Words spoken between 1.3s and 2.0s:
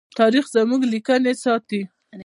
ساتي.